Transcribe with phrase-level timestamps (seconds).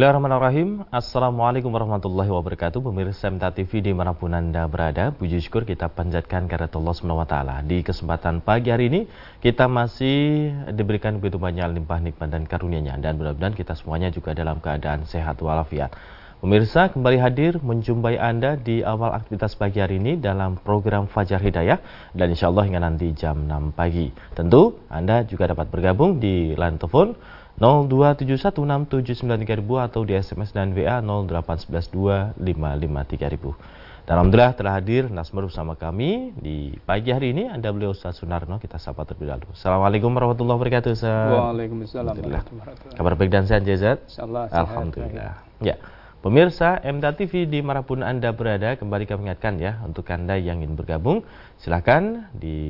[0.00, 0.88] Bismillahirrahmanirrahim.
[0.88, 2.80] Assalamualaikum warahmatullahi wabarakatuh.
[2.80, 7.36] Pemirsa MTA TV di mana pun Anda berada Puji syukur kita panjatkan karena Allah SWT
[7.68, 9.04] Di kesempatan pagi hari ini
[9.44, 12.96] Kita masih diberikan begitu banyak limpah nikmat dan karunia-Nya.
[12.96, 15.92] Dan mudah-mudahan kita semuanya juga dalam keadaan sehat walafiat.
[16.40, 21.76] Pemirsa kembali hadir menjumpai Anda di awal aktivitas pagi hari ini dalam program Fajar Hidayah.
[22.16, 24.08] Dan insya Allah hingga nanti jam 6 pagi.
[24.32, 27.12] Tentu Anda juga dapat bergabung di line telepon
[27.58, 33.80] 02716793000 atau di SMS dan WA 08112553000.
[34.10, 37.46] Dan Alhamdulillah telah hadir Nasmer bersama kami di pagi hari ini.
[37.46, 39.54] Anda beliau Ustaz Sunarno, kita sapa terlebih dahulu.
[39.54, 41.30] Assalamualaikum warahmatullahi wabarakatuh Ustaz.
[41.30, 42.98] Waalaikumsalam warahmatullahi wabarakatuh.
[42.98, 44.02] Kabar baik dan sehat Jazat?
[44.10, 45.46] Insyaallah Alhamdulillah.
[45.62, 45.78] Ya.
[46.20, 50.60] Pemirsa MTA TV di mana pun Anda berada, kembali kami ingatkan ya untuk Anda yang
[50.60, 51.24] ingin bergabung,
[51.56, 52.60] silakan di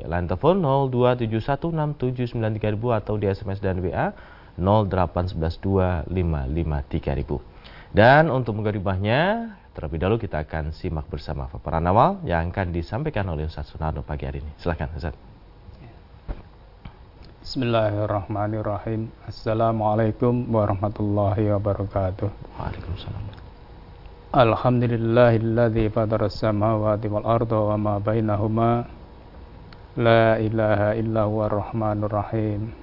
[0.00, 4.16] line telepon 02716793000 atau di SMS dan WA
[4.56, 6.08] 08112553000.
[7.92, 13.44] Dan untuk menggoribahnya, terlebih dahulu kita akan simak bersama paparan awal yang akan disampaikan oleh
[13.44, 14.56] Ustaz Sunarno pagi hari ini.
[14.56, 15.35] Silakan Ustaz.
[17.46, 19.06] Bismillahirrahmanirrahim.
[19.22, 22.26] Assalamualaikum warahmatullahi wabarakatuh.
[22.58, 23.22] Waalaikumsalam.
[24.34, 28.90] Alhamdulillahilladzi fatara samawati wal arda wa ma bainahuma
[29.94, 32.74] la ilaha illa huwa rahmanur rahim.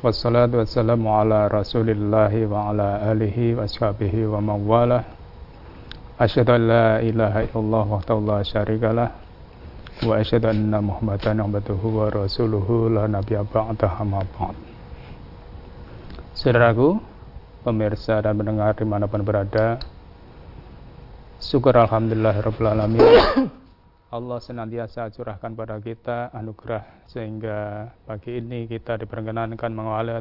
[0.00, 5.04] Wassalatu wassalamu ala rasulillahi wa ala alihi wa ashabihi wa man wala.
[6.16, 9.25] Asyhadu an la ilaha illallah wahdahu la syarikalah
[10.04, 14.56] wa asyhadu anna muhammadan abduhu wa rasuluhu la nabiyya ba'dahu amma ba'd
[16.36, 17.00] Saudaraku,
[17.64, 19.80] pemirsa dan pendengar di mana pun berada,
[21.40, 23.00] syukur Alhamdulillah Rabbil Alamin.
[24.12, 30.12] Allah senantiasa curahkan pada kita anugerah sehingga pagi ini kita diperkenankan mengawali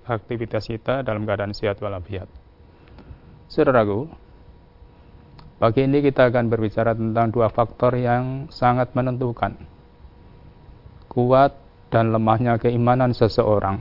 [0.00, 2.26] aktivitas kita dalam keadaan sehat walafiat.
[3.52, 4.08] Saudaraku,
[5.54, 9.54] Pagi ini kita akan berbicara tentang dua faktor yang sangat menentukan
[11.06, 11.54] kuat
[11.94, 13.78] dan lemahnya keimanan seseorang,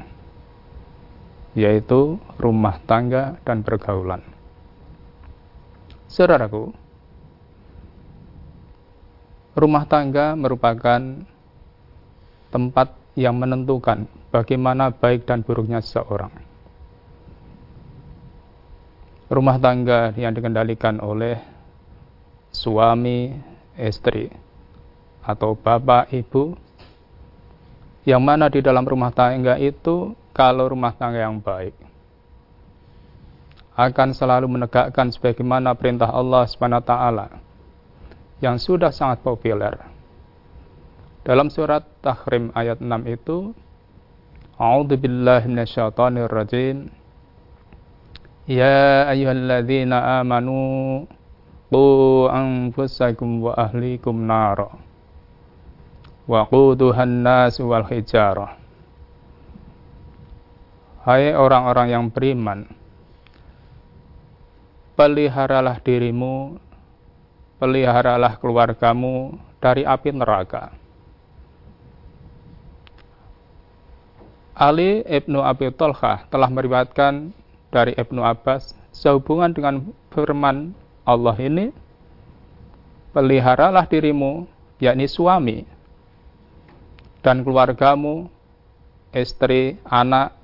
[1.57, 4.21] yaitu rumah tangga dan pergaulan.
[6.05, 6.69] Saudaraku,
[9.57, 11.01] rumah tangga merupakan
[12.53, 16.29] tempat yang menentukan bagaimana baik dan buruknya seseorang.
[19.33, 21.52] Rumah tangga yang dikendalikan oleh
[22.53, 23.33] suami,
[23.75, 24.29] istri,
[25.25, 26.53] atau bapak, ibu,
[28.05, 31.73] yang mana di dalam rumah tangga itu, kalau rumah tangga yang baik,
[33.73, 36.93] akan selalu menegakkan sebagaimana perintah Allah SWT
[38.37, 39.73] yang sudah sangat populer.
[41.25, 43.55] Dalam surat Tahrim ayat 6 itu,
[44.53, 46.91] A'udzu billahi minasyaitonir rajim.
[48.45, 51.07] Ya ayyuhalladzina amanu
[51.73, 54.69] qu anfusakum wa ahlikum nara.
[56.29, 58.61] Wa quduhan nas wal hijarah.
[61.01, 62.69] Hai orang-orang yang beriman
[64.93, 66.61] peliharalah dirimu
[67.57, 70.71] peliharalah keluargamu dari api neraka.
[74.53, 77.33] Ali Ibnu Abi Tolkah telah meriwayatkan
[77.73, 81.75] dari Ibnu Abbas sehubungan dengan firman Allah ini
[83.11, 84.47] peliharalah dirimu
[84.79, 85.67] yakni suami
[87.23, 88.27] dan keluargamu
[89.11, 90.35] istri anak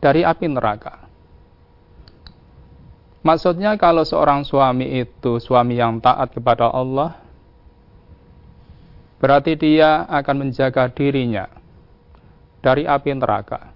[0.00, 1.04] dari api neraka.
[3.24, 7.16] Maksudnya kalau seorang suami itu suami yang taat kepada Allah
[9.16, 11.48] berarti dia akan menjaga dirinya
[12.60, 13.72] dari api neraka.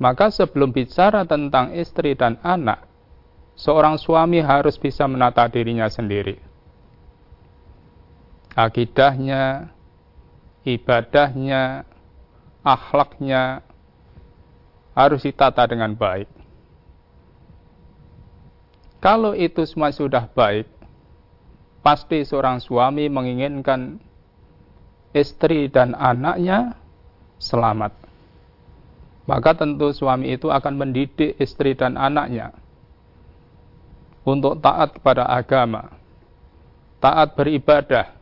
[0.00, 2.91] Maka sebelum bicara tentang istri dan anak
[3.56, 6.40] seorang suami harus bisa menata dirinya sendiri.
[8.52, 9.72] Akidahnya,
[10.64, 11.88] ibadahnya,
[12.60, 13.64] akhlaknya
[14.92, 16.28] harus ditata dengan baik.
[19.02, 20.68] Kalau itu semua sudah baik,
[21.82, 23.98] pasti seorang suami menginginkan
[25.10, 26.78] istri dan anaknya
[27.42, 27.98] selamat.
[29.26, 32.61] Maka tentu suami itu akan mendidik istri dan anaknya
[34.22, 35.90] untuk taat kepada agama,
[37.02, 38.14] taat beribadah,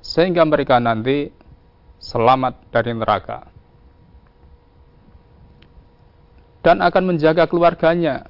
[0.00, 1.28] sehingga mereka nanti
[2.00, 3.50] selamat dari neraka.
[6.64, 8.28] Dan akan menjaga keluarganya,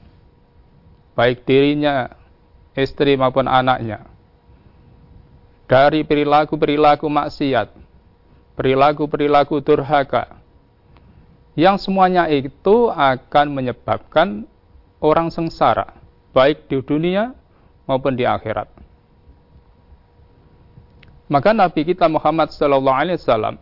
[1.15, 2.13] baik dirinya,
[2.75, 4.07] istri maupun anaknya,
[5.69, 7.69] dari perilaku-perilaku maksiat,
[8.59, 10.39] perilaku-perilaku durhaka,
[11.59, 14.47] Yang semuanya itu akan menyebabkan
[15.03, 15.91] orang sengsara,
[16.39, 17.35] baik di dunia
[17.91, 18.71] maupun di akhirat.
[21.27, 23.59] Maka Nabi kita Muhammad Sallallahu Alaihi Wasallam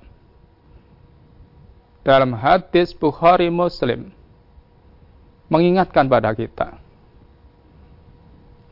[2.05, 4.12] dalam hadis Bukhari Muslim
[5.49, 6.76] mengingatkan pada kita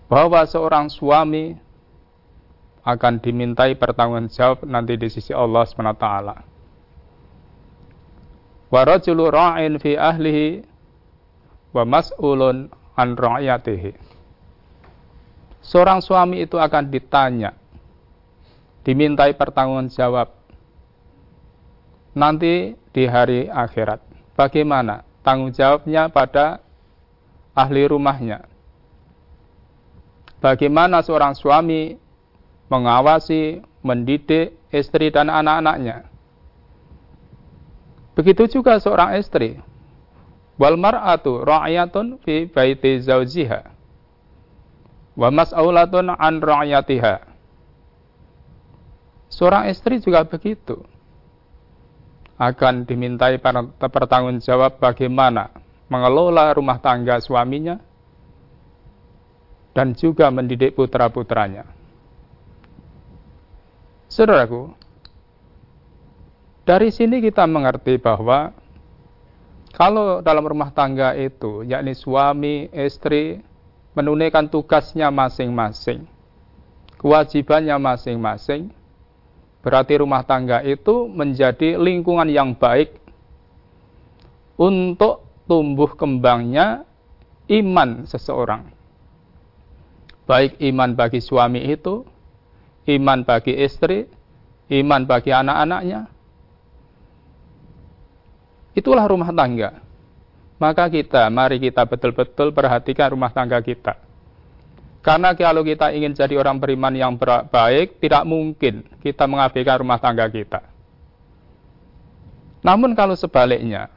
[0.06, 1.56] bahwa seorang suami
[2.84, 6.06] akan dimintai pertanggungjawab nanti di sisi Allah SWT.
[8.68, 10.62] Wa rajulu ra'in fi ahlihi
[11.72, 13.14] wa mas'ulun an.
[15.64, 17.56] Seorang suami itu akan ditanya
[18.84, 20.28] dimintai pertanggungjawab
[22.14, 23.98] nanti di hari akhirat.
[24.38, 26.62] Bagaimana tanggung jawabnya pada
[27.56, 28.46] ahli rumahnya?
[30.38, 31.96] Bagaimana seorang suami
[32.68, 36.04] mengawasi, mendidik istri dan anak-anaknya?
[38.14, 39.58] Begitu juga seorang istri.
[40.54, 43.60] Wal mar'atu ra'yatun fi baiti zawjiha
[45.18, 47.34] wa mas'aulatun an ra'yatiha
[49.34, 50.78] Seorang istri juga begitu.
[52.38, 53.42] Akan dimintai
[53.82, 55.50] pertanggung jawab bagaimana
[55.90, 57.82] mengelola rumah tangga suaminya
[59.74, 61.66] dan juga mendidik putra-putranya.
[64.06, 64.70] Saudaraku,
[66.62, 68.54] dari sini kita mengerti bahwa
[69.74, 73.42] kalau dalam rumah tangga itu, yakni suami, istri,
[73.98, 76.06] menunaikan tugasnya masing-masing,
[77.02, 78.70] kewajibannya masing-masing,
[79.64, 83.00] Berarti rumah tangga itu menjadi lingkungan yang baik
[84.60, 86.84] untuk tumbuh kembangnya
[87.48, 88.68] iman seseorang.
[90.28, 92.04] Baik iman bagi suami itu,
[92.92, 94.04] iman bagi istri,
[94.68, 96.12] iman bagi anak-anaknya.
[98.74, 99.80] Itulah rumah tangga.
[100.58, 103.98] Maka kita, mari kita betul-betul perhatikan rumah tangga kita.
[105.04, 107.14] Karena kalau kita ingin jadi orang beriman yang
[107.50, 110.64] baik, tidak mungkin kita mengabaikan rumah tangga kita.
[112.64, 113.92] Namun kalau sebaliknya,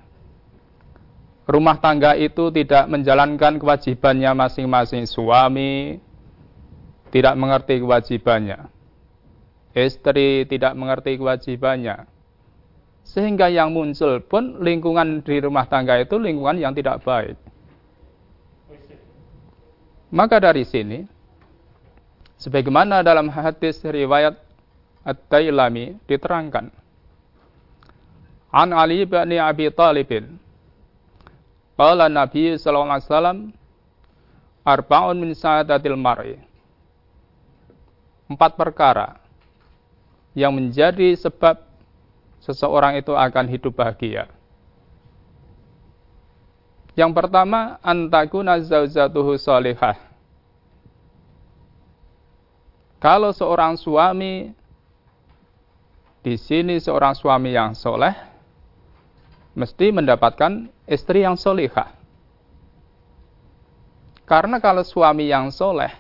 [1.48, 6.04] rumah tangga itu tidak menjalankan kewajibannya masing-masing suami,
[7.08, 8.68] tidak mengerti kewajibannya.
[9.72, 12.17] Istri tidak mengerti kewajibannya.
[13.08, 17.40] Sehingga yang muncul pun lingkungan di rumah tangga itu lingkungan yang tidak baik.
[20.12, 21.04] Maka dari sini,
[22.40, 24.36] sebagaimana dalam hadis riwayat
[25.08, 26.68] At-Tailami diterangkan,
[28.52, 30.40] An Ali bin Abi Talibin,
[31.76, 33.52] Qala Nabi wasallam,
[34.68, 36.36] arba'un min sa'adatil mar'i.
[38.28, 39.20] Empat perkara
[40.36, 41.67] yang menjadi sebab
[42.42, 44.30] seseorang itu akan hidup bahagia.
[46.98, 49.98] Yang pertama, antakuna zaujatuhu salihah.
[52.98, 54.50] Kalau seorang suami
[56.26, 58.12] di sini seorang suami yang soleh
[59.54, 61.94] mesti mendapatkan istri yang solihah.
[64.26, 65.94] Karena kalau suami yang soleh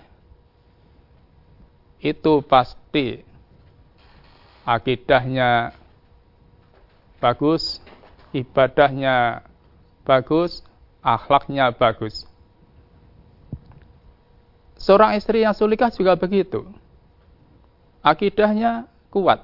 [2.01, 3.21] itu pasti
[4.65, 5.76] akidahnya
[7.17, 7.81] bagus,
[8.33, 9.45] ibadahnya
[10.05, 10.63] bagus,
[11.01, 12.27] akhlaknya bagus.
[14.77, 16.63] Seorang istri yang sulikah juga begitu.
[18.05, 19.43] Akidahnya kuat.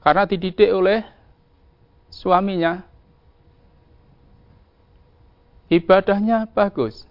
[0.00, 1.04] Karena dididik oleh
[2.08, 2.82] suaminya.
[5.68, 7.04] Ibadahnya bagus.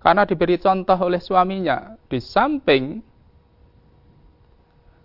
[0.00, 1.98] Karena diberi contoh oleh suaminya.
[2.06, 3.02] Di samping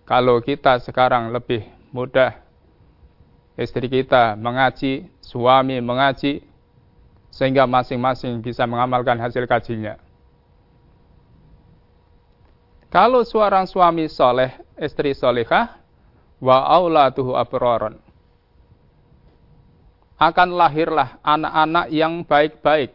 [0.05, 2.50] kalau kita sekarang lebih mudah
[3.59, 6.43] istri kita mengaji, suami mengaji,
[7.31, 9.95] sehingga masing-masing bisa mengamalkan hasil kajinya.
[12.91, 15.79] Kalau seorang suami soleh, istri solehah,
[16.43, 17.95] wa aulatuhu abroron.
[20.19, 22.91] Akan lahirlah anak-anak yang baik-baik.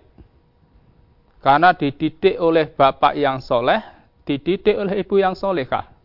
[1.40, 3.80] Karena dididik oleh bapak yang soleh,
[4.28, 5.95] dididik oleh ibu yang solehah.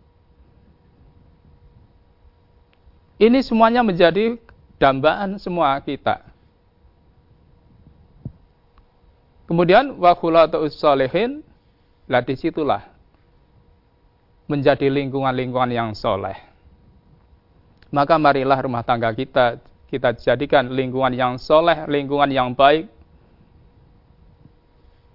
[3.22, 4.34] Ini semuanya menjadi
[4.82, 6.26] dambaan semua kita.
[9.46, 11.46] Kemudian wakulatu solehin,
[12.10, 12.82] lah di situlah
[14.50, 16.34] menjadi lingkungan-lingkungan yang soleh.
[17.94, 19.62] Maka marilah rumah tangga kita
[19.92, 22.90] kita jadikan lingkungan yang soleh, lingkungan yang baik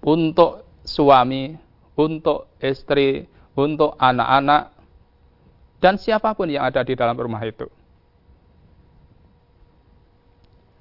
[0.05, 1.59] untuk suami,
[1.97, 4.71] untuk istri, untuk anak-anak,
[5.83, 7.67] dan siapa pun yang ada di dalam rumah itu.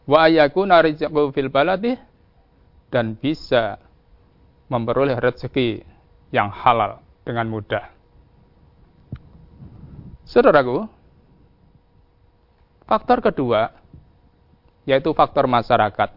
[0.07, 1.99] Wa ayakuna rizqu fil baladi
[2.89, 3.83] dan bisa
[4.71, 5.83] memperoleh rezeki
[6.31, 7.91] yang halal dengan mudah.
[10.27, 10.87] Saudaraku,
[12.87, 13.71] faktor kedua
[14.87, 16.15] yaitu faktor masyarakat.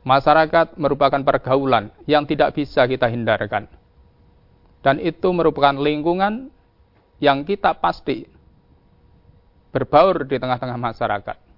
[0.00, 3.68] Masyarakat merupakan pergaulan yang tidak bisa kita hindarkan.
[4.80, 6.48] Dan itu merupakan lingkungan
[7.20, 8.24] yang kita pasti
[9.76, 11.49] berbaur di tengah-tengah masyarakat.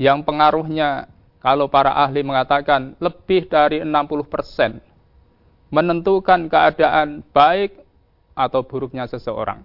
[0.00, 1.12] Yang pengaruhnya
[1.44, 4.80] kalau para ahli mengatakan lebih dari 60%
[5.68, 7.76] menentukan keadaan baik
[8.32, 9.60] atau buruknya seseorang.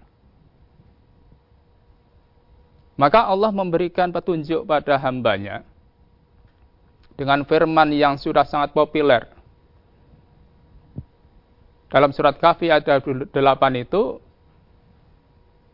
[2.96, 5.64] Maka Allah memberikan petunjuk pada hambanya
[7.16, 9.28] dengan firman yang sudah sangat populer.
[11.92, 13.32] Dalam surat Kahfi ayat 8
[13.76, 14.20] itu,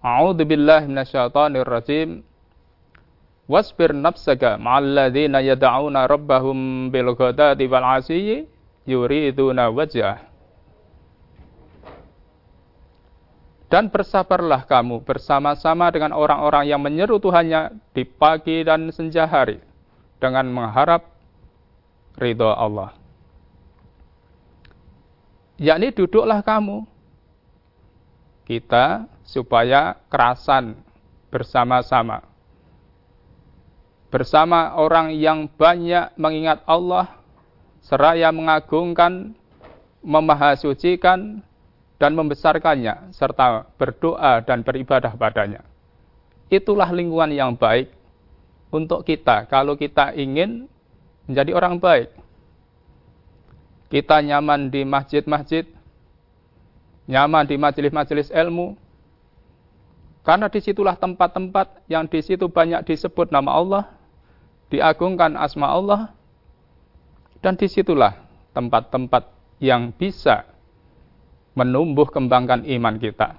[0.02, 2.26] A'udzu rajim.
[3.50, 7.87] Wasbir nafsaka ma'al ladzina yad'una rabbahum bil ghadati wal
[8.87, 10.30] yuriduna wajhah.
[13.72, 19.64] Dan bersabarlah kamu bersama-sama dengan orang-orang yang menyeru Tuhannya di pagi dan senja hari
[20.20, 21.08] dengan mengharap
[22.20, 22.92] ridho Allah.
[25.56, 26.84] Yakni duduklah kamu
[28.44, 30.76] kita supaya kerasan
[31.32, 32.32] bersama-sama.
[34.12, 37.16] Bersama orang yang banyak mengingat Allah,
[37.81, 39.33] seraya mengagungkan,
[40.04, 41.40] memahasucikan,
[41.97, 45.64] dan membesarkannya serta berdoa dan beribadah padanya.
[46.52, 47.95] Itulah lingkungan yang baik
[48.69, 50.66] untuk kita kalau kita ingin
[51.25, 52.11] menjadi orang baik.
[53.87, 55.64] Kita nyaman di masjid-masjid,
[57.09, 58.76] nyaman di majelis-majelis ilmu,
[60.26, 63.85] karena di situlah tempat-tempat yang di situ banyak disebut nama Allah,
[64.73, 66.17] diagungkan asma Allah,
[67.45, 68.17] dan di situlah
[68.57, 69.29] tempat-tempat
[69.61, 70.49] yang bisa
[71.52, 73.37] menumbuh kembangkan iman kita.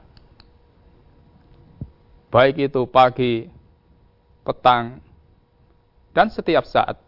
[2.29, 3.49] Baik itu pagi,
[4.45, 5.01] petang,
[6.13, 7.01] dan setiap saat.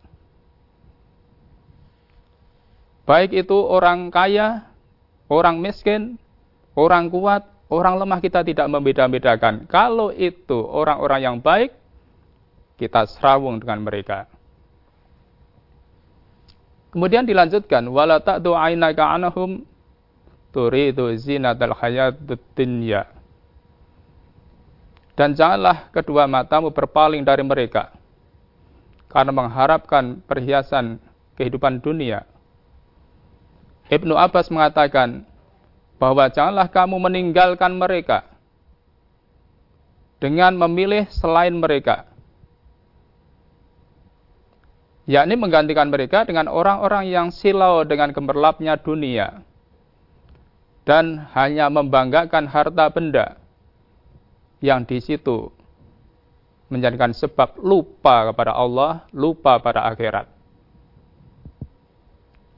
[3.06, 4.66] Baik itu orang kaya,
[5.30, 6.18] orang miskin,
[6.74, 9.70] orang kuat, orang lemah kita tidak membeda-bedakan.
[9.70, 11.85] Kalau itu orang-orang yang baik,
[12.76, 14.28] kita serawung dengan mereka.
[16.96, 19.68] Kemudian dilanjutkan, wala ta'du anahum
[20.56, 21.76] turidu zinatal
[22.56, 23.04] dunya.
[25.16, 27.92] Dan janganlah kedua matamu berpaling dari mereka
[29.08, 31.00] karena mengharapkan perhiasan
[31.40, 32.28] kehidupan dunia.
[33.88, 35.24] Ibnu Abbas mengatakan
[35.96, 38.28] bahwa janganlah kamu meninggalkan mereka
[40.20, 42.08] dengan memilih selain mereka.
[45.06, 49.46] Yakni menggantikan mereka dengan orang-orang yang silau dengan gemerlapnya dunia
[50.86, 53.38] dan hanya membanggakan harta benda
[54.66, 55.54] yang di situ
[56.74, 60.26] menjadikan sebab lupa kepada Allah, lupa pada akhirat.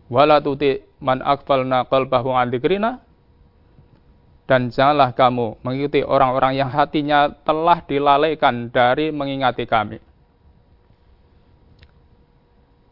[0.08, 2.48] Wala tuti man akfalna qalbahu an
[4.48, 10.07] dan janganlah kamu mengikuti orang-orang yang hatinya telah dilalaikan dari mengingati kami.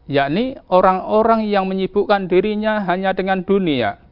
[0.06, 4.06] Yakni orang-orang yang menyibukkan dirinya hanya dengan dunia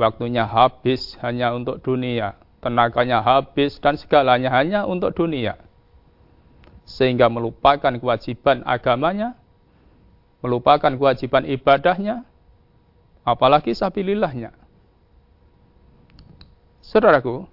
[0.00, 5.60] waktunya habis hanya untuk dunia, tenaganya habis dan segalanya hanya untuk dunia.
[6.88, 9.36] Sehingga melupakan kewajiban agamanya,
[10.40, 12.24] melupakan kewajiban ibadahnya,
[13.28, 14.56] apalagi sabilillahnya.
[16.80, 17.44] Saudaraku,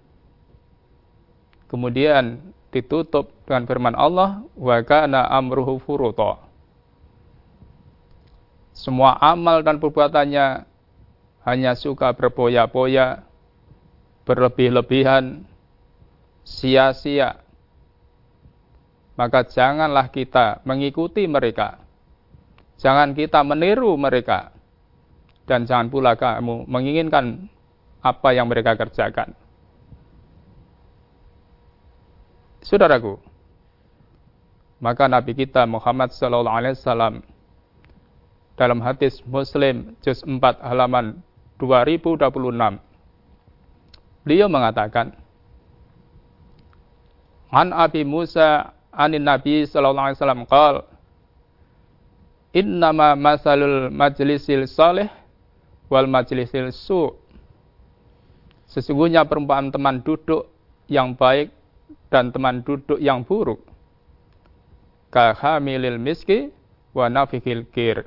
[1.67, 2.41] kemudian
[2.71, 6.46] ditutup dengan firman Allah, wa kana amruhu furuta.
[8.77, 10.69] Semua amal dan perbuatannya
[11.49, 13.25] hanya suka berboya-boya,
[14.29, 15.41] berlebih-lebihan,
[16.45, 17.41] sia-sia.
[19.17, 21.81] Maka janganlah kita mengikuti mereka.
[22.77, 24.53] Jangan kita meniru mereka.
[25.49, 27.49] Dan jangan pula kamu menginginkan
[28.05, 29.33] apa yang mereka kerjakan.
[32.61, 33.17] Saudaraku,
[34.77, 37.25] maka Nabi kita Muhammad sallallahu alaihi wasallam
[38.57, 41.21] dalam hadis Muslim juz 4 halaman
[41.61, 42.27] 2026.
[44.25, 45.13] Beliau mengatakan,
[47.47, 50.75] An Abi Musa anin Nabi sallallahu alaihi wasallam qal
[52.51, 55.07] Innama masalul majlisil salih
[55.87, 57.13] wal majlisil su
[58.67, 60.51] Sesungguhnya perumpamaan teman duduk
[60.91, 61.55] yang baik
[62.11, 63.63] dan teman duduk yang buruk
[65.11, 66.51] kahamilil miski
[66.91, 68.03] wa nafikil kir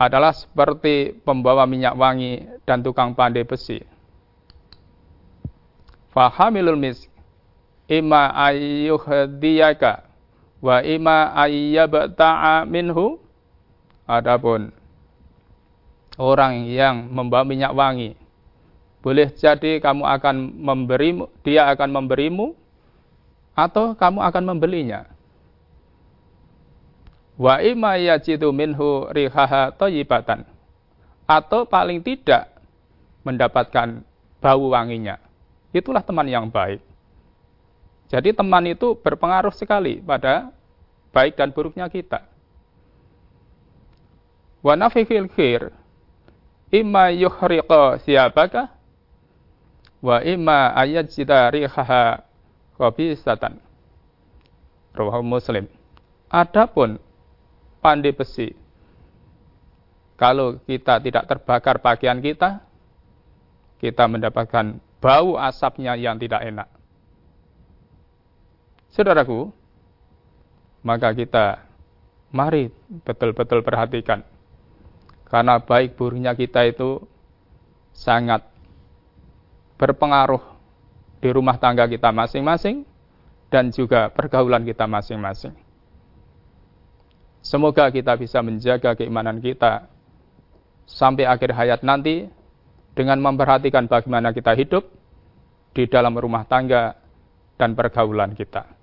[0.00, 3.84] adalah seperti pembawa minyak wangi dan tukang pandai besi.
[6.08, 7.12] Fahamilul misk
[7.84, 10.08] ima ayyuhdiyaka
[10.64, 13.20] wa ima ayyabta'a minhu
[14.08, 14.72] adapun
[16.16, 18.14] orang yang membawa minyak wangi
[19.00, 22.52] boleh jadi kamu akan memberimu dia akan memberimu
[23.56, 25.08] atau kamu akan membelinya
[27.40, 30.44] wa imma yajidu minhu rihaha thayyibatan
[31.24, 32.52] atau paling tidak
[33.24, 34.04] mendapatkan
[34.44, 35.16] bau wanginya.
[35.72, 36.84] Itulah teman yang baik.
[38.12, 40.52] Jadi teman itu berpengaruh sekali pada
[41.16, 42.28] baik dan buruknya kita.
[44.60, 45.72] Wa nafikil khair
[46.68, 48.68] imma yuhriqa siabaka
[50.04, 52.20] wa imma ayajida rihaha
[52.76, 53.56] khabisatan.
[54.92, 55.70] Rawahu muslim.
[56.26, 56.98] Adapun
[57.80, 58.52] pandai besi.
[60.20, 62.60] Kalau kita tidak terbakar pakaian kita,
[63.80, 66.68] kita mendapatkan bau asapnya yang tidak enak.
[68.92, 69.48] Saudaraku,
[70.84, 71.64] maka kita
[72.36, 72.68] mari
[73.04, 74.20] betul-betul perhatikan.
[75.24, 77.00] Karena baik buruknya kita itu
[77.96, 78.44] sangat
[79.80, 80.42] berpengaruh
[81.22, 82.84] di rumah tangga kita masing-masing
[83.48, 85.69] dan juga pergaulan kita masing-masing.
[87.40, 89.88] Semoga kita bisa menjaga keimanan kita
[90.84, 92.28] sampai akhir hayat nanti
[92.92, 94.84] dengan memperhatikan bagaimana kita hidup
[95.72, 96.98] di dalam rumah tangga
[97.56, 98.79] dan pergaulan kita.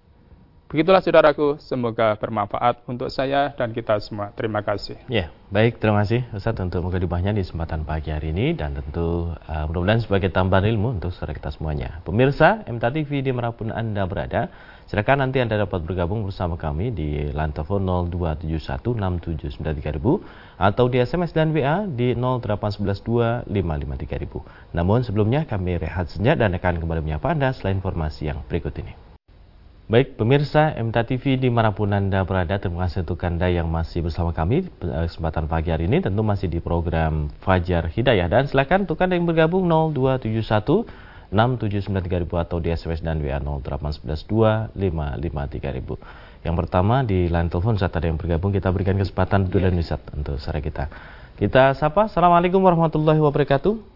[0.68, 4.36] Begitulah saudaraku, semoga bermanfaat untuk saya dan kita semua.
[4.36, 5.00] Terima kasih.
[5.08, 9.64] Ya, baik, terima kasih Ustaz untuk mengedibahnya di kesempatan pagi hari ini dan tentu uh,
[9.72, 12.03] mudah-mudahan sebagai tambahan ilmu untuk saudara kita semuanya.
[12.03, 14.51] Pemirsa MTA TV mana pun Anda berada,
[14.92, 21.88] silakan nanti Anda dapat bergabung bersama kami di telepon 02716793000 atau di SMS dan WA
[21.88, 23.56] di 08112553000.
[24.75, 29.06] Namun sebelumnya kami rehat sejenak dan akan kembali menyapa Anda selain informasi yang berikut ini.
[29.88, 34.04] Baik, pemirsa MTA TV di mana pun Anda berada, terima kasih untuk Anda yang masih
[34.04, 38.28] bersama kami eh, kesempatan pagi hari ini, tentu masih di program Fajar Hidayah.
[38.28, 44.76] Dan silakan untuk Anda yang bergabung 0271 6793000 atau di SMS dan WA 08112553000.
[46.44, 50.04] Yang pertama di line telepon saat ada yang bergabung, kita berikan kesempatan dulu dan wisat
[50.12, 50.92] untuk saudara kita.
[51.40, 53.96] Kita sapa, Assalamualaikum warahmatullahi wabarakatuh.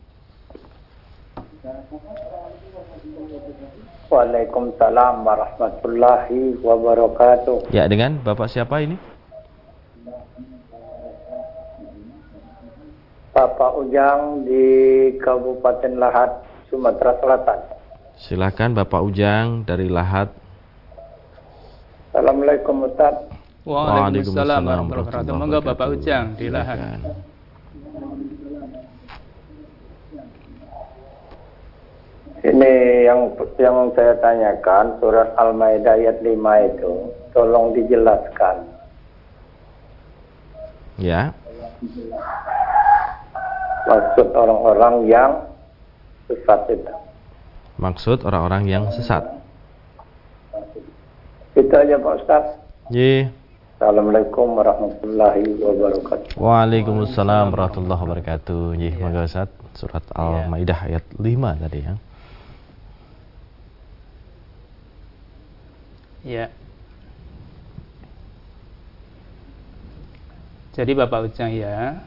[4.12, 7.72] Waalaikumsalam warahmatullahi wabarakatuh.
[7.72, 9.00] Ya, dengan Bapak siapa ini?
[13.32, 14.68] Bapak Ujang di
[15.16, 17.60] Kabupaten Lahat, Sumatera Selatan.
[18.20, 20.28] Silakan Bapak Ujang dari Lahat.
[22.12, 23.16] Assalamualaikum Ustaz.
[23.64, 25.34] Waalaikumsalam warahmatullahi wabarakatuh.
[25.40, 27.00] Monggo Bapak Ujang di Lahat.
[32.42, 36.34] Ini yang yang saya tanyakan surat Al-Maidah ayat 5
[36.74, 36.92] itu
[37.38, 38.66] tolong dijelaskan.
[40.98, 41.38] Ya.
[43.86, 45.32] Maksud orang-orang yang
[46.26, 46.94] sesat itu.
[47.78, 49.22] Maksud orang-orang yang sesat.
[51.54, 52.46] Itu aja Pak Ustaz.
[52.90, 53.30] Ye.
[53.78, 56.42] Assalamualaikum warahmatullahi wabarakatuh.
[56.42, 58.62] Waalaikumsalam warahmatullahi wabarakatuh.
[58.82, 59.54] Ye, monggo Ustaz.
[59.78, 61.22] Surat Al-Maidah ayat 5
[61.70, 61.94] tadi ya.
[66.22, 66.54] Ya.
[70.72, 72.00] Jadi Bapak Ujang ya.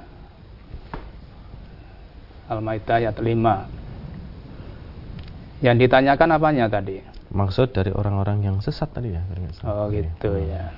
[2.49, 3.69] Al-Maidah ayat 5.
[5.65, 7.01] Yang ditanyakan apanya tadi?
[7.35, 9.23] Maksud dari orang-orang yang sesat tadi ya.
[9.67, 10.71] Oh gitu ya.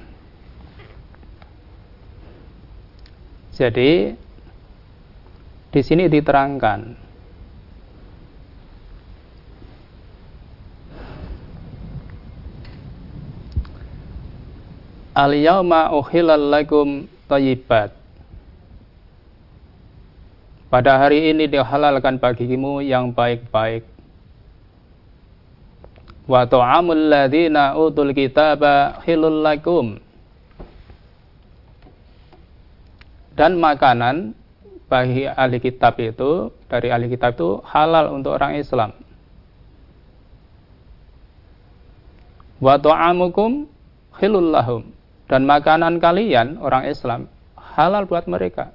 [3.57, 4.17] Jadi
[5.73, 7.06] di sini diterangkan
[15.17, 17.89] Al-yawma uhilal lakum tayyibat.
[20.69, 23.89] Pada hari ini dihalalkan bagimu yang baik-baik.
[26.29, 29.97] Wa ta'amul ladzina utul kitaba hilul lakum.
[33.33, 34.37] Dan makanan
[34.85, 38.93] bagi ahli kitab itu dari ahli kitab itu halal untuk orang Islam.
[42.61, 43.65] Wa ta'amukum
[44.21, 44.96] hilul lahum
[45.27, 47.27] dan makanan kalian orang Islam
[47.59, 48.73] halal buat mereka.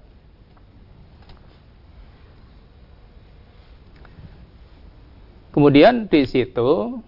[5.51, 7.01] Kemudian di situ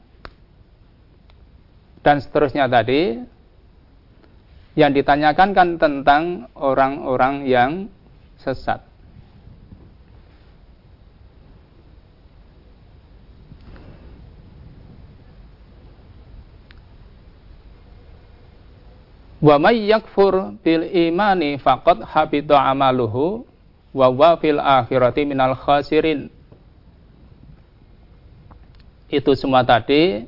[2.03, 3.15] dan seterusnya tadi
[4.75, 6.23] yang ditanyakan kan tentang
[6.59, 7.71] orang-orang yang
[8.41, 8.92] sesat.
[19.43, 23.43] Wa may yakfur bil imani faqad habita amaluhu
[23.91, 26.31] wa wa fil akhirati minal khasirin.
[29.11, 30.23] Itu semua tadi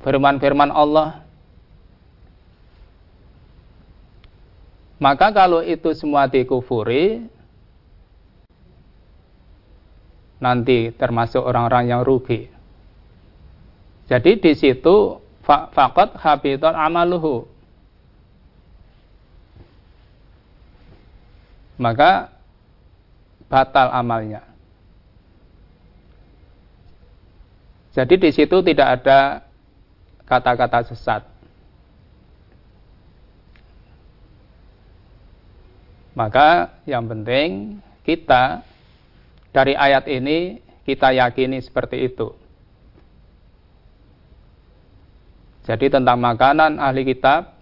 [0.00, 1.20] firman-firman Allah.
[4.96, 7.22] Maka kalau itu semua dikufuri,
[10.42, 12.50] nanti termasuk orang-orang yang rugi.
[14.10, 17.48] Jadi di situ faqat habitat amaluhu.
[21.80, 22.28] Maka
[23.48, 24.44] batal amalnya.
[27.96, 29.42] Jadi di situ tidak ada
[30.28, 31.24] kata-kata sesat.
[36.12, 38.66] Maka yang penting kita
[39.54, 42.34] dari ayat ini kita yakini seperti itu.
[45.68, 47.52] Jadi tentang makanan ahli kitab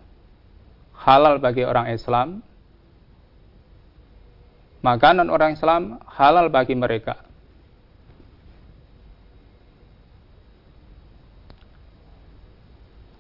[0.95, 2.38] halal bagi orang Islam.
[4.87, 7.27] Makanan orang Islam halal bagi mereka.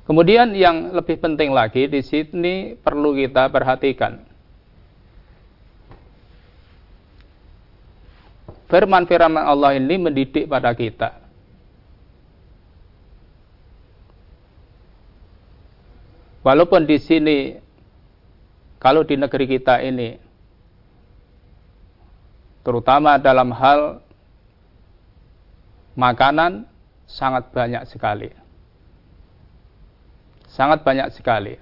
[0.06, 4.22] Kemudian yang lebih penting lagi di sini perlu kita perhatikan.
[8.70, 11.25] Firman-firman Allah ini mendidik pada kita.
[16.46, 17.58] Walaupun di sini,
[18.78, 20.14] kalau di negeri kita ini,
[22.62, 23.98] terutama dalam hal
[25.98, 26.70] makanan,
[27.10, 28.30] sangat banyak sekali.
[30.46, 31.58] Sangat banyak sekali.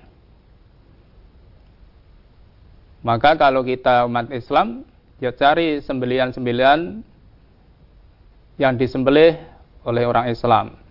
[3.00, 4.84] Maka kalau kita umat Islam,
[5.16, 7.00] ya cari sembelian-sembelian
[8.60, 9.40] yang disembelih
[9.88, 10.83] oleh orang Islam.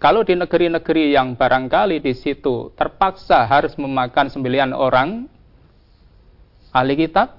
[0.00, 5.28] Kalau di negeri-negeri yang barangkali di situ terpaksa harus memakan sembilan orang
[6.72, 7.36] ahli kitab,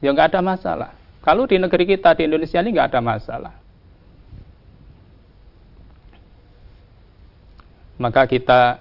[0.00, 0.90] ya nggak ada masalah.
[1.20, 3.54] Kalau di negeri kita di Indonesia ini nggak ada masalah.
[8.00, 8.80] Maka kita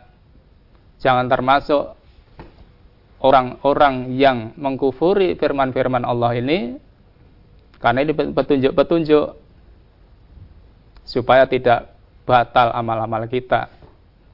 [1.04, 1.91] jangan termasuk
[3.19, 6.80] orang-orang yang mengkufuri firman-firman Allah ini
[7.84, 9.28] karena ini petunjuk-petunjuk
[11.04, 11.97] supaya tidak
[12.28, 13.72] batal amal-amal kita.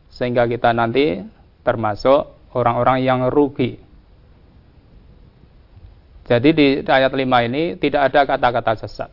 [0.09, 1.21] Sehingga kita nanti
[1.61, 3.77] termasuk orang-orang yang rugi.
[6.23, 9.11] Jadi di ayat 5 ini tidak ada kata-kata sesat.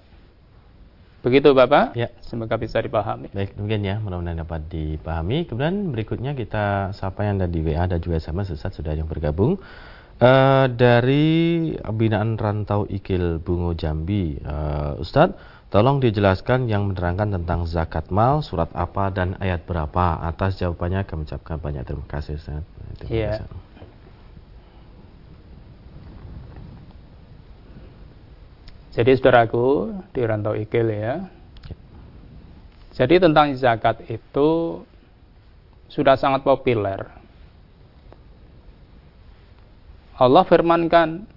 [1.20, 1.92] Begitu Bapak?
[1.92, 2.08] Ya.
[2.24, 3.28] Semoga bisa dipahami.
[3.36, 5.44] Baik, mungkin ya, mudah-mudahan dapat dipahami.
[5.44, 9.60] Kemudian berikutnya kita sapa yang ada di WA dan juga SMS sesat sudah yang bergabung.
[10.20, 15.36] Uh, dari binaan rantau Ikil Bungo Jambi, uh, Ustadz,
[15.70, 20.18] Tolong dijelaskan yang menerangkan tentang zakat mal, surat apa dan ayat berapa.
[20.18, 22.42] Atas jawabannya kami ucapkan banyak terima kasih.
[23.06, 23.46] Iya.
[28.90, 31.22] Jadi saudaraku di rantau ikil ya.
[32.90, 34.82] Jadi tentang zakat itu
[35.86, 37.06] sudah sangat populer.
[40.18, 41.30] Allah firmankan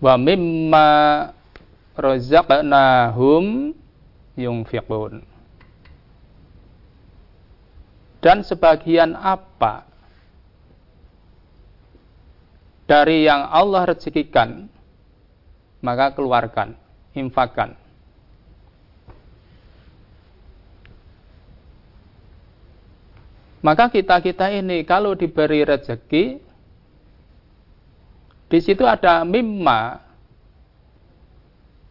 [0.00, 0.88] wa mimma
[1.94, 3.76] razaqnahum
[4.34, 5.22] yunfiqun.
[8.20, 9.88] Dan sebagian apa
[12.84, 14.68] dari yang Allah rezekikan
[15.80, 16.76] maka keluarkan
[17.16, 17.76] infakkan.
[23.60, 26.40] Maka kita-kita ini kalau diberi rezeki
[28.50, 30.02] di situ ada mimma.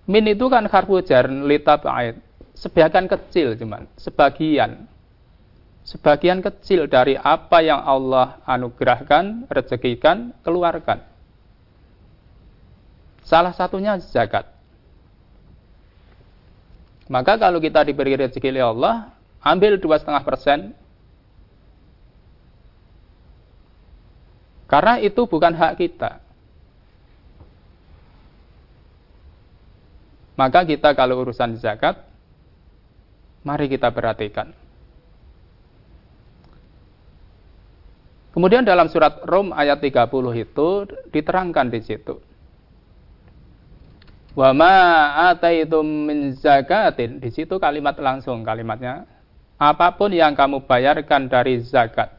[0.09, 2.19] Min itu kan harfu jar litab'id.
[2.59, 4.83] Sebagian kecil cuman, sebagian.
[5.87, 10.99] Sebagian kecil dari apa yang Allah anugerahkan, rezekikan, keluarkan.
[13.23, 14.51] Salah satunya zakat.
[17.07, 18.95] Maka kalau kita diberi rezeki oleh Allah,
[19.41, 20.59] ambil dua setengah persen.
[24.69, 26.28] Karena itu bukan hak kita.
[30.39, 31.99] Maka kita kalau urusan zakat,
[33.43, 34.55] mari kita perhatikan.
[38.31, 40.07] Kemudian dalam surat Rom ayat 30
[40.39, 42.23] itu diterangkan di situ.
[44.31, 44.75] Wa ma
[45.27, 47.19] ataitum min zakatin.
[47.19, 49.03] Di situ kalimat langsung kalimatnya.
[49.59, 52.15] Apa pun yang kamu bayarkan dari zakat.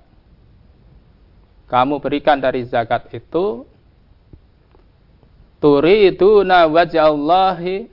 [1.73, 3.65] Kamu berikan dari zakat itu
[5.63, 7.90] turiduna wajhallahi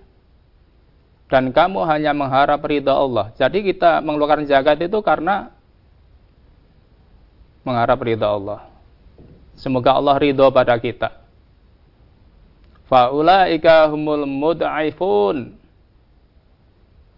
[1.28, 3.36] dan kamu hanya mengharap ridha Allah.
[3.36, 5.52] Jadi kita mengeluarkan zakat itu karena
[7.68, 8.64] mengharap ridha Allah.
[9.60, 11.12] Semoga Allah ridho pada kita.
[12.88, 15.60] Faulaika humul mud'aifun.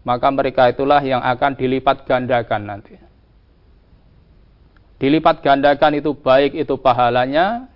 [0.02, 2.98] Maka mereka itulah yang akan dilipat gandakan nanti.
[4.98, 7.70] Dilipat gandakan itu baik itu pahalanya,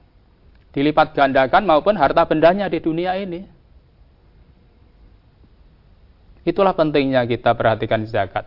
[0.75, 3.47] dilipat gandakan maupun harta bendanya di dunia ini.
[6.45, 8.45] Itulah pentingnya kita perhatikan zakat.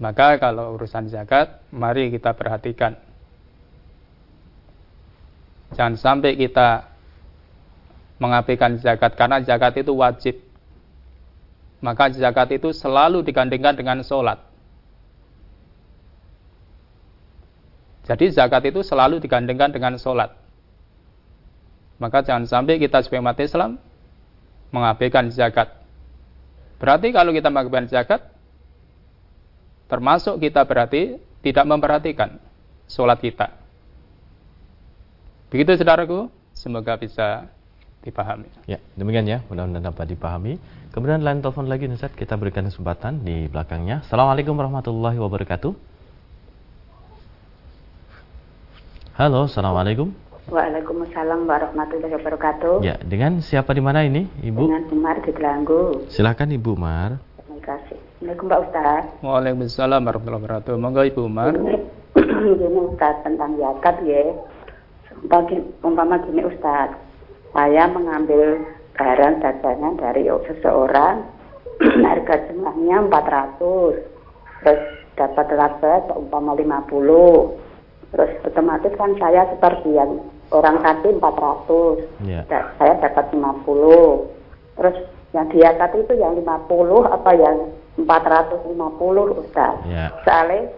[0.00, 2.98] Maka kalau urusan zakat, mari kita perhatikan
[5.74, 6.86] Jangan sampai kita
[8.22, 10.38] mengabaikan zakat karena zakat itu wajib.
[11.82, 14.40] Maka zakat itu selalu digandingkan dengan sholat.
[18.08, 20.32] Jadi zakat itu selalu digandingkan dengan sholat.
[21.98, 23.76] Maka jangan sampai kita sebagai umat Islam
[24.74, 25.70] mengabaikan zakat.
[26.82, 28.26] Berarti kalau kita mengabaikan zakat,
[29.86, 32.42] termasuk kita berarti tidak memperhatikan
[32.90, 33.54] sholat kita.
[35.54, 37.46] Begitu saudaraku, semoga bisa
[38.02, 38.50] dipahami.
[38.66, 40.58] Ya, demikian ya, mudah-mudahan dapat dipahami.
[40.90, 44.02] Kemudian lain telepon lagi nih, kita berikan kesempatan di belakangnya.
[44.02, 45.72] Assalamualaikum warahmatullahi wabarakatuh.
[49.14, 50.10] Halo, assalamualaikum.
[50.48, 52.84] Waalaikumsalam warahmatullahi wabarakatuh.
[52.84, 54.68] Ya, dengan siapa di mana ini, Ibu?
[54.68, 56.04] Dengan Umar di Gelanggu.
[56.12, 57.16] Silakan Ibu Umar.
[57.40, 57.96] Terima kasih.
[57.96, 59.02] Assalamualaikum Pak Ustaz.
[59.24, 60.74] Waalaikumsalam warahmatullahi wabarakatuh.
[60.76, 61.52] Monggo Ibu Umar.
[62.14, 64.36] Ini, Ustaz tentang zakat ya
[65.24, 66.92] bagi umpama gini Ustaz,
[67.54, 68.60] saya mengambil
[68.94, 71.24] barang dagangan dari seseorang
[72.06, 74.82] harga jumlahnya 400 terus
[75.14, 82.44] dapat laba umpama 50 terus otomatis kan saya seperti yang orang tadi 400 yeah.
[82.76, 83.64] saya dapat 50
[84.74, 84.96] terus
[85.32, 86.68] yang dia tadi itu yang 50
[87.08, 87.56] apa yang
[87.96, 90.10] 450 Ustaz yeah.
[90.26, 90.68] soalnya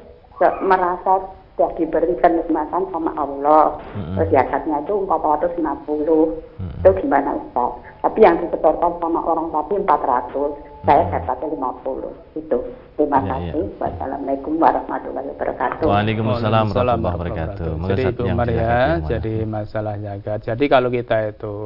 [0.63, 3.81] merasa sudah diberikan nikmatan sama Allah.
[3.97, 4.15] Mm-hmm.
[4.21, 5.57] Terus zakatnya itu 450.
[5.57, 6.81] Mm-hmm.
[6.85, 7.81] Itu gimana Ustaz?
[8.05, 10.76] Tapi yang disetorkan sama orang tadi 400.
[10.87, 11.47] Saya dapatnya
[11.83, 12.39] 50.
[12.39, 12.59] Itu.
[12.97, 13.65] Terima ya, kasih.
[13.67, 13.77] Ya.
[13.83, 15.85] Wassalamualaikum warahmatullahi wabarakatuh.
[15.85, 17.71] Waalaikumsalam warahmatullahi wabarakatuh.
[17.91, 18.23] Jadi itu
[18.55, 20.39] ya, jadi masalah zakat.
[20.47, 21.57] Jadi kalau kita itu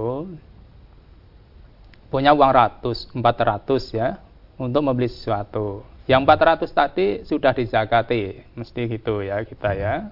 [2.10, 4.18] punya uang ratus, 400 ya,
[4.58, 10.10] untuk membeli sesuatu yang 400 tadi sudah dizakati, mesti gitu ya kita ya.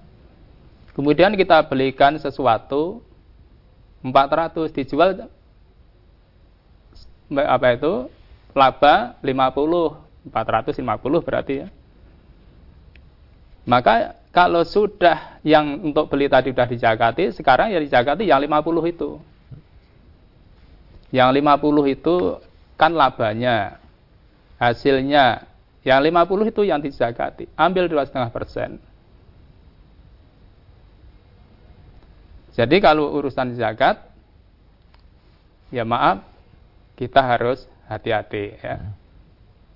[0.95, 3.03] Kemudian kita belikan sesuatu
[3.99, 5.27] 400 dijual
[7.35, 8.07] apa itu?
[8.53, 11.67] Laba 50, 450 berarti ya.
[13.69, 19.21] Maka kalau sudah yang untuk beli tadi sudah dijakati, sekarang ya dijakati yang 50 itu.
[21.09, 22.15] Yang 50 itu
[22.77, 23.81] kan labanya,
[24.61, 25.49] hasilnya
[25.81, 27.49] yang 50 itu yang dizakati.
[27.57, 28.77] Ambil 2,5 persen.
[32.59, 34.03] Jadi kalau urusan zakat,
[35.71, 36.27] ya maaf,
[36.99, 38.93] kita harus hati-hati ya.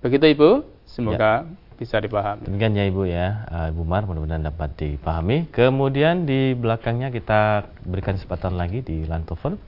[0.00, 0.50] Begitu Ibu,
[0.86, 1.50] semoga ya.
[1.76, 2.46] bisa dipahami.
[2.46, 5.50] Demikian ya Ibu ya, uh, Ibu Mar mudah-mudahan dapat dipahami.
[5.50, 9.58] Kemudian di belakangnya kita berikan kesempatan lagi di Lantofon.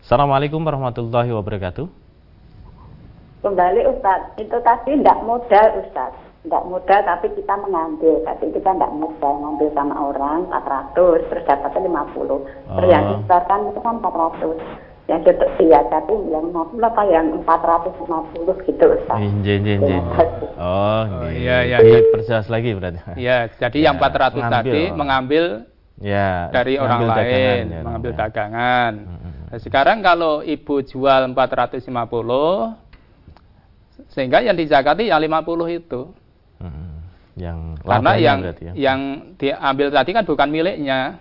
[0.00, 2.06] Assalamualaikum warahmatullahi wabarakatuh
[3.46, 6.10] kembali Ustaz itu tadi tidak modal Ustaz
[6.42, 12.02] tidak modal tapi kita mengambil tapi kita tidak modal ngambil sama orang 400 terus dapatnya
[12.10, 12.42] 50 oh.
[12.74, 18.66] terus yang disebarkan itu kan 400 yang itu iya tapi yang 50 apa yang 450
[18.66, 19.96] gitu Ustaz inje, inje.
[20.58, 21.78] oh, oh iya iya
[22.10, 24.50] perjelas lagi berarti iya jadi ya, yang 400 mengambil.
[24.50, 25.44] tadi mengambil
[26.02, 28.18] ya dari orang lain dagangan, ya, mengambil ya.
[28.18, 28.92] dagangan
[29.46, 32.86] nah, sekarang kalau ibu jual 450
[34.12, 36.00] sehingga yang dizakati yang 50 itu.
[36.60, 37.04] Hmm.
[37.36, 38.72] Yang Karena yang ya?
[38.72, 39.00] yang
[39.36, 41.20] diambil tadi kan bukan miliknya.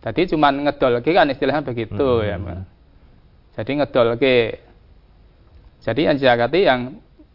[0.00, 2.24] Jadi cuma ngedol lagi kan istilahnya begitu hmm.
[2.24, 2.58] ya, Pak.
[3.60, 4.36] Jadi ngedol lagi.
[5.80, 6.80] Jadi yang dizakati yang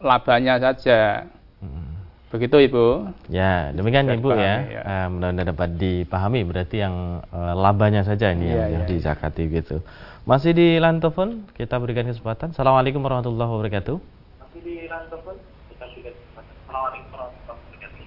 [0.02, 1.30] labanya saja.
[1.62, 1.94] Hmm.
[2.34, 2.86] Begitu Ibu.
[3.30, 4.66] Ya, demikian Ibu ya.
[4.66, 4.82] ya.
[4.82, 8.90] Uh, mudah-mudahan dapat dipahami berarti yang uh, labanya saja ini ya, yang, ya.
[8.90, 9.86] dizakati gitu.
[10.26, 12.50] Masih di Lantofon, kita berikan kesempatan.
[12.50, 13.98] Assalamualaikum warahmatullahi wabarakatuh.
[14.42, 15.38] Masih di Lantofon,
[15.70, 16.54] kita berikan kesempatan.
[16.66, 18.06] Assalamualaikum warahmatullahi wabarakatuh.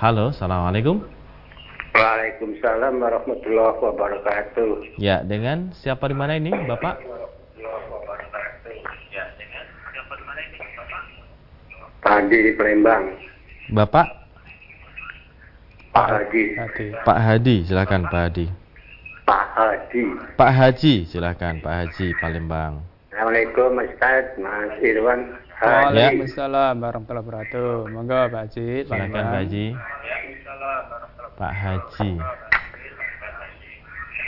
[0.00, 1.21] Halo, Assalamualaikum.
[1.92, 4.96] Waalaikumsalam warahmatullahi wabarakatuh.
[4.96, 6.96] Ya, dengan siapa di mana ini, Bapak?
[12.02, 13.04] Pak Haji di Palembang.
[13.70, 14.06] Bapak
[15.92, 16.42] Pak Haji.
[17.04, 18.46] Pak Hadi, silakan Pak Hadi.
[19.28, 20.02] Pak Haji.
[20.34, 22.80] Pak Haji, silakan Pak Haji Palembang.
[23.12, 25.36] Assalamualaikum Mas Ustaz, Mas Irwan.
[25.62, 27.92] Waalaikumsalam warahmatullahi wabarakatuh.
[27.92, 28.88] Monggo Pak Haji.
[28.88, 29.66] Silakan Pak Haji.
[31.36, 32.20] Pak Haji.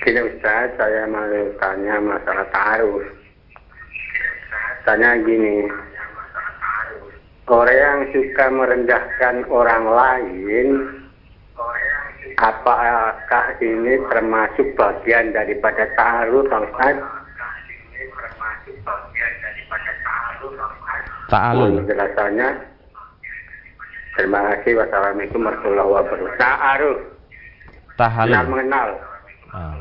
[0.04, 1.24] Gini Ustaz, saya mau
[1.60, 3.04] tanya masalah ta'aruf.
[4.84, 5.64] Tanya gini,
[7.48, 10.68] orang yang suka merendahkan orang lain,
[12.36, 16.96] apakah ini termasuk bagian daripada ta'aruf, Pak Ustaz?
[21.32, 21.80] Ta'alul.
[21.80, 22.73] Penjelasannya.
[24.14, 24.78] Terima kasih.
[24.78, 26.38] Wassalamualaikum warahmatullahi wabarakatuh.
[26.38, 26.98] Ta'aruf.
[27.94, 28.46] Kenal Tahalul.
[28.50, 28.88] mengenal.
[29.54, 29.74] Ah.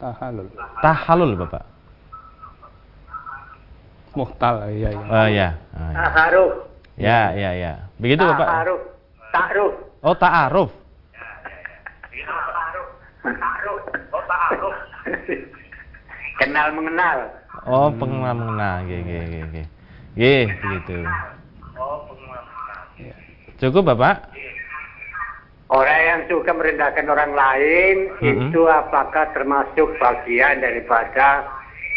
[0.00, 0.48] Tahalul.
[0.80, 1.64] Tahalul, Bapak.
[4.14, 5.06] Muhtal iya iya.
[5.10, 5.48] Oh ya.
[5.74, 6.06] Ah, ya.
[6.14, 6.52] Ta'aruf.
[6.94, 7.72] Ya, ya, ya.
[8.00, 8.48] Begitu, Bapak.
[8.48, 8.80] Ta'aruf.
[9.34, 9.74] Ta'aruf.
[10.04, 10.70] Oh, ta'aruf.
[16.40, 17.18] Kenal mengenal.
[17.64, 18.84] Oh, pengenal mengenal.
[18.84, 19.62] Oke, oke, oke, oke.
[20.14, 20.98] Oke, begitu.
[23.64, 24.28] Cukup, Bapak?
[25.72, 28.52] Orang yang suka merendahkan orang lain Mhm.
[28.52, 31.48] itu apakah termasuk bagian daripada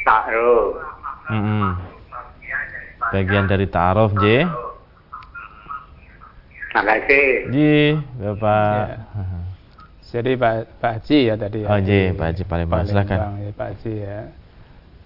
[0.08, 0.80] ta'aruf?
[1.27, 1.75] Mm-mm.
[3.12, 4.47] Bagian dari ta'aruf, J.
[6.71, 7.27] Terima kasih.
[7.51, 7.58] J,
[8.15, 8.86] Bapak.
[10.08, 11.67] Jadi Pak Pak Haji ya tadi ya.
[11.67, 12.88] Oh, J, Pak Haji Palembang.
[12.88, 13.17] Silakan.
[13.19, 14.19] Palembang, ya, Pak Haji ya.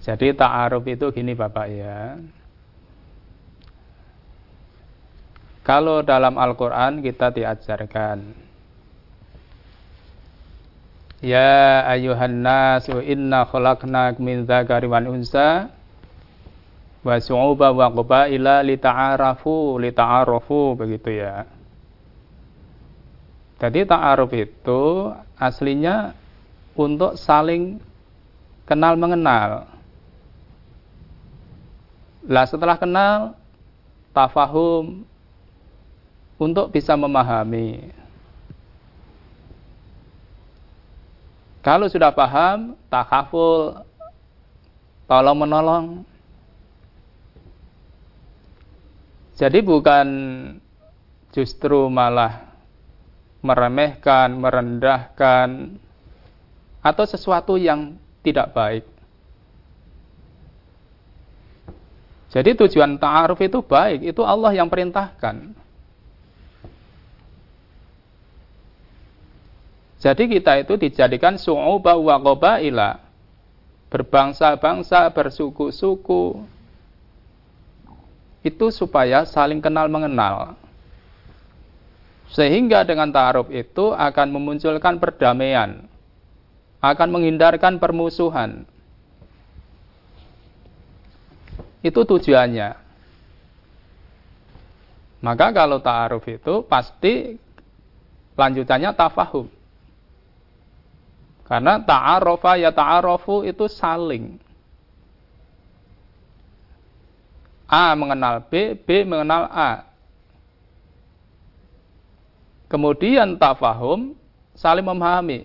[0.02, 2.22] Jadi ta'aruf itu gini Bapak ya.
[5.62, 8.52] Kalau dalam Al-Quran kita diajarkan
[11.22, 15.70] Ya ayuhan nasu inna khalaqnak min dzakari wal unsa
[17.06, 21.46] wa su'uba wa qabaila lita'arafu lita'arafu begitu ya.
[23.62, 26.18] Jadi ta'aruf itu aslinya
[26.74, 27.78] untuk saling
[28.66, 29.70] kenal mengenal.
[32.26, 33.38] Lah setelah kenal
[34.10, 35.06] tafahum
[36.42, 37.94] untuk bisa memahami.
[41.62, 43.86] Kalau sudah paham, takaful,
[45.06, 45.86] tolong menolong.
[49.38, 50.08] Jadi bukan
[51.30, 52.50] justru malah
[53.46, 55.78] meremehkan, merendahkan,
[56.82, 57.94] atau sesuatu yang
[58.26, 58.86] tidak baik.
[62.34, 65.61] Jadi tujuan ta'aruf itu baik, itu Allah yang perintahkan.
[70.02, 72.98] Jadi kita itu dijadikan su'uba wa qabaila.
[73.94, 76.42] Berbangsa-bangsa, bersuku-suku.
[78.42, 80.58] Itu supaya saling kenal mengenal.
[82.34, 85.86] Sehingga dengan ta'aruf itu akan memunculkan perdamaian.
[86.82, 88.66] Akan menghindarkan permusuhan.
[91.86, 92.74] Itu tujuannya.
[95.22, 97.38] Maka kalau ta'aruf itu pasti
[98.34, 99.61] lanjutannya tafahum.
[101.52, 104.40] Karena ta'arofa ya ta'arofu itu saling.
[107.68, 109.84] A mengenal B, B mengenal A.
[112.72, 114.16] Kemudian tafahum
[114.56, 115.44] saling memahami.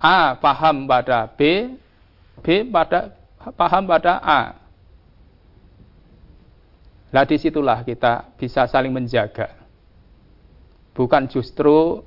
[0.00, 1.68] A paham pada B,
[2.40, 3.12] B pada
[3.52, 4.56] paham pada A.
[7.12, 9.52] Lah di situlah kita bisa saling menjaga.
[10.96, 12.00] Bukan justru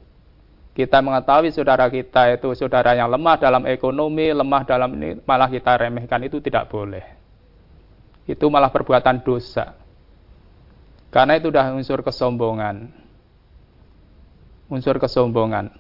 [0.76, 5.72] kita mengetahui saudara kita itu saudara yang lemah dalam ekonomi, lemah dalam ini, malah kita
[5.80, 7.16] remehkan itu tidak boleh.
[8.28, 9.80] Itu malah perbuatan dosa.
[11.16, 12.92] Karena itu sudah unsur kesombongan.
[14.68, 15.72] Unsur kesombongan.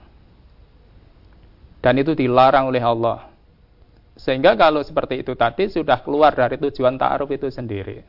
[1.83, 3.27] Dan itu dilarang oleh Allah.
[4.15, 7.99] Sehingga kalau seperti itu tadi sudah keluar dari tujuan ta'aruf itu sendiri.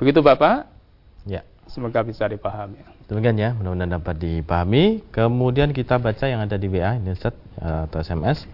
[0.00, 0.79] Begitu Bapak?
[1.70, 2.82] Semoga bisa dipahami.
[3.06, 5.06] Demikian ya, mudah-mudahan dapat dipahami.
[5.14, 8.50] Kemudian kita baca yang ada di WA ini Ustaz atau SMS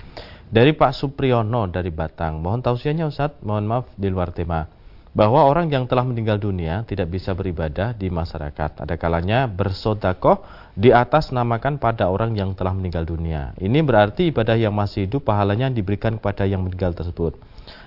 [0.53, 2.45] dari Pak Supriyono dari Batang.
[2.45, 4.69] Mohon tausiahnya Ustaz, mohon maaf di luar tema.
[5.17, 8.85] Bahwa orang yang telah meninggal dunia tidak bisa beribadah di masyarakat.
[8.85, 10.45] Ada kalanya bersodakoh
[10.77, 13.57] di atas namakan pada orang yang telah meninggal dunia.
[13.57, 17.33] Ini berarti ibadah yang masih hidup pahalanya diberikan kepada yang meninggal tersebut.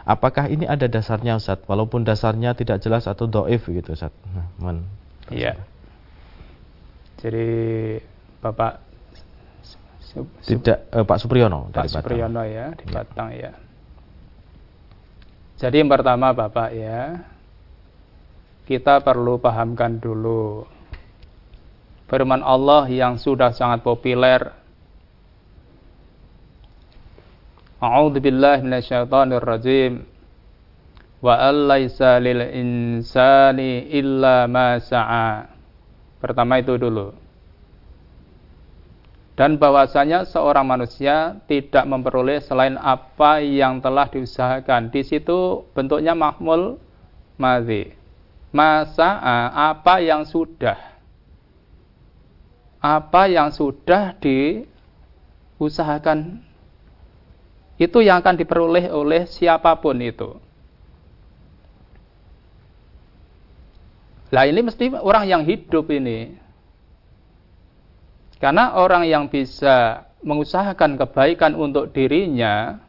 [0.10, 1.62] Apakah ini ada dasarnya Ustaz?
[1.70, 4.10] Walaupun dasarnya tidak jelas atau doif gitu Ustaz.
[4.34, 4.50] Nah,
[5.30, 5.54] Iya.
[7.20, 7.48] Jadi
[8.40, 8.90] Bapak
[10.42, 12.94] tidak eh, Pak Supriyono Pak Supriyono ya di ya.
[12.98, 13.52] Batang ya.
[15.60, 17.20] Jadi yang pertama Bapak ya,
[18.64, 20.66] kita perlu pahamkan dulu
[22.10, 24.56] firman Allah yang sudah sangat populer.
[27.80, 30.09] A'udzu billahi minasyaitonir rajim.
[31.20, 35.52] Wa allaisa lil insani illa ma sa'a.
[36.20, 37.12] Pertama itu dulu.
[39.40, 44.92] Dan bahwasanya seorang manusia tidak memperoleh selain apa yang telah diusahakan.
[44.92, 46.76] Di situ bentuknya mahmul
[47.40, 47.96] madhi.
[48.52, 49.16] Masa
[49.56, 50.76] apa yang sudah.
[52.84, 56.44] Apa yang sudah diusahakan.
[57.80, 60.36] Itu yang akan diperoleh oleh siapa pun itu.
[64.30, 66.38] Lah ini mesti orang yang hidup ini.
[68.40, 72.80] Karena orang yang bisa mengusahakan kebaikan untuk dirinya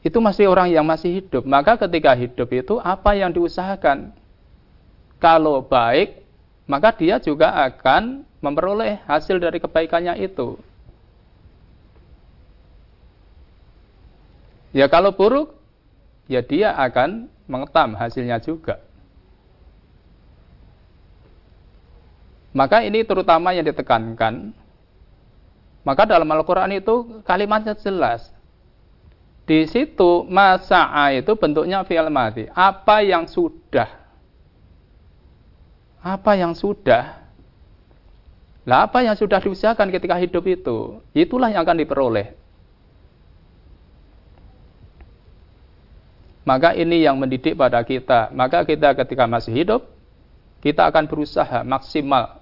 [0.00, 1.44] itu masih orang yang masih hidup.
[1.44, 4.16] Maka ketika hidup itu apa yang diusahakan?
[5.20, 6.24] Kalau baik,
[6.64, 10.56] maka dia juga akan memperoleh hasil dari kebaikannya itu.
[14.72, 15.59] Ya kalau buruk,
[16.30, 18.78] ya dia akan mengetam hasilnya juga.
[22.54, 24.54] Maka ini terutama yang ditekankan.
[25.82, 28.30] Maka dalam Al-Quran itu kalimatnya jelas.
[29.46, 32.46] Di situ masa'a itu bentuknya fi'al mati.
[32.54, 33.90] Apa yang sudah.
[35.98, 37.18] Apa yang sudah.
[38.62, 41.02] Lah apa yang sudah diusahakan ketika hidup itu.
[41.10, 42.39] Itulah yang akan diperoleh.
[46.44, 48.32] Maka ini yang mendidik pada kita.
[48.32, 49.84] Maka kita ketika masih hidup,
[50.64, 52.40] kita akan berusaha maksimal.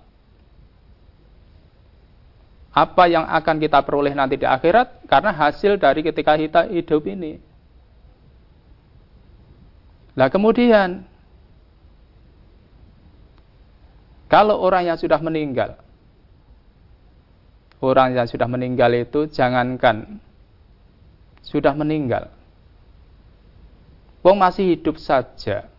[2.70, 7.42] Apa yang akan kita peroleh nanti di akhirat, karena hasil dari ketika kita hidup ini.
[10.14, 11.03] Nah kemudian,
[14.30, 15.78] kalau orang yang sudah meninggal,
[17.82, 20.22] orang yang sudah meninggal itu jangankan
[21.42, 22.30] sudah meninggal,
[24.29, 25.72] Wong masih hidup saja.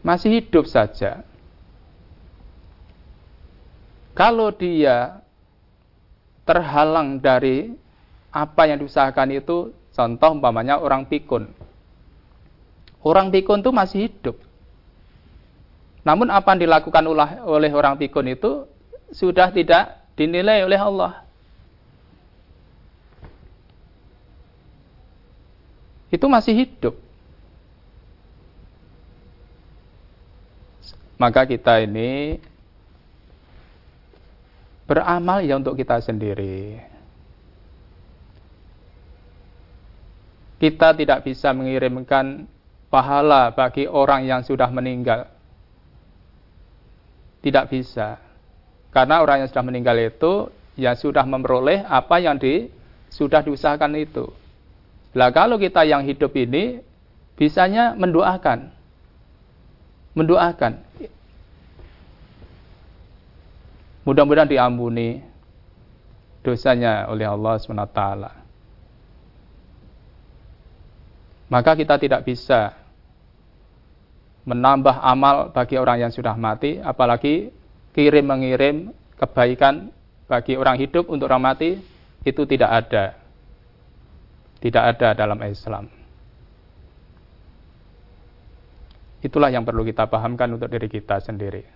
[0.00, 1.20] Masih hidup saja.
[4.16, 5.20] Kalau dia
[6.48, 7.76] terhalang dari
[8.32, 11.52] apa yang diusahakan itu, contoh umpamanya orang pikun.
[13.04, 14.40] Orang pikun itu masih hidup.
[16.08, 17.04] Namun apa yang dilakukan
[17.44, 18.64] oleh orang pikun itu
[19.12, 21.23] sudah tidak dinilai oleh Allah.
[26.14, 26.94] Itu masih hidup.
[31.18, 32.38] Maka kita ini
[34.86, 36.78] beramal ya untuk kita sendiri.
[40.62, 42.46] Kita tidak bisa mengirimkan
[42.88, 45.26] pahala bagi orang yang sudah meninggal.
[47.42, 48.16] Tidak bisa.
[48.94, 50.48] Karena orang yang sudah meninggal itu
[50.78, 52.70] ya sudah memperoleh apa yang di,
[53.10, 54.43] sudah diusahakan itu.
[55.14, 56.82] Lah kalau kita yang hidup ini
[57.38, 58.74] bisanya mendoakan.
[60.18, 60.72] Mendoakan.
[64.04, 65.22] Mudah-mudahan diampuni
[66.44, 68.00] dosanya oleh Allah SWT.
[71.48, 72.74] Maka kita tidak bisa
[74.44, 77.48] menambah amal bagi orang yang sudah mati, apalagi
[77.96, 79.88] kirim mengirim kebaikan
[80.28, 81.80] bagi orang hidup untuk orang mati,
[82.26, 83.23] itu tidak ada
[84.64, 85.84] tidak ada dalam Islam.
[89.20, 91.68] Itulah yang perlu kita pahamkan untuk diri kita sendiri.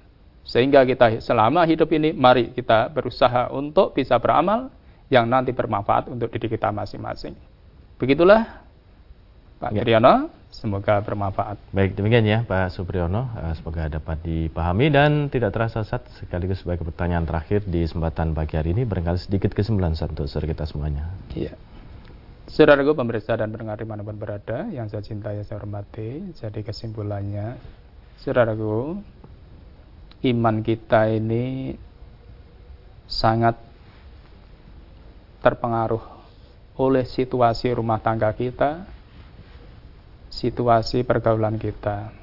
[0.48, 4.72] Sehingga kita selama hidup ini, mari kita berusaha untuk bisa beramal
[5.12, 7.36] yang nanti bermanfaat untuk diri kita masing-masing.
[8.00, 8.64] Begitulah
[9.58, 9.84] Pak ya.
[10.48, 11.60] semoga bermanfaat.
[11.74, 16.88] Baik, demikian ya Pak Supriyono, eh, semoga dapat dipahami dan tidak terasa saat sekaligus sebagai
[16.88, 21.10] pertanyaan terakhir di kesempatan pagi hari ini, barangkali sedikit kesimpulan untuk kita semuanya.
[21.36, 21.52] Iya.
[22.48, 27.60] Saudaraku pemirsa dan pendengar di mana pun berada yang saya cintai saya hormati jadi kesimpulannya
[28.16, 28.96] saudaraku
[30.32, 31.76] iman kita ini
[33.04, 33.52] sangat
[35.44, 36.00] terpengaruh
[36.80, 38.96] oleh situasi rumah tangga kita
[40.32, 42.14] situasi pergaulan kita.